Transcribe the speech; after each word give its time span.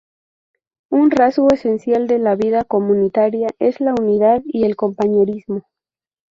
Un 0.89 1.11
rasgo 1.11 1.51
esencial 1.51 2.07
de 2.07 2.17
la 2.17 2.33
vida 2.33 2.63
comunitaria 2.63 3.49
es 3.59 3.79
la 3.79 3.93
unidad 3.93 4.41
y 4.45 4.65
el 4.65 4.75
compañerismo. 4.75 5.67